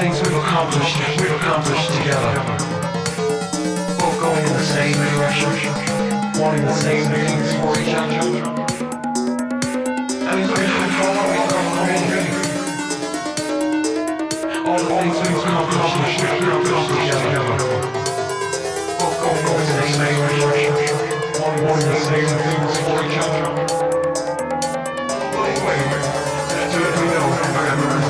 things 0.00 0.16
we've 0.22 0.32
accomplished, 0.32 0.96
we've 1.20 1.30
accomplished 1.32 1.92
together. 1.92 2.32
Both 4.00 4.16
going 4.16 4.44
in 4.48 4.52
the 4.56 4.64
same 4.64 4.96
direction, 4.96 5.52
wanting 6.40 6.64
the 6.64 6.72
same 6.72 7.04
things 7.12 7.52
for 7.60 7.76
each 7.76 7.92
other. 7.92 8.16
And 10.24 10.40
mean, 10.40 10.46
look 10.48 10.56
at 10.56 10.72
how 10.72 10.88
far 10.96 11.20
we've 11.28 11.48
come 11.52 11.68
already. 11.76 12.32
All 14.64 14.80
the 14.80 14.88
things 14.88 15.16
we've 15.20 15.36
accomplished, 15.36 15.96
we've 16.16 16.48
accomplished 16.48 16.96
together. 16.96 17.44
Both 18.96 19.16
going 19.20 19.36
in 19.36 19.52
the 19.52 19.88
same 20.00 20.16
direction, 20.32 20.72
wanting 21.60 21.92
the 21.92 22.00
same 22.08 22.30
things 22.40 22.72
for 22.88 22.96
each 23.04 23.18
other. 23.20 23.44
Wait, 25.36 25.60
wait, 25.66 25.84
wait. 25.92 26.04
Do 26.72 26.78
it, 26.88 26.94
we 26.96 27.06
know. 27.12 27.26
I 27.28 27.68
got 27.68 28.09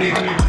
How 0.00 0.22
many, 0.22 0.32
how 0.32 0.39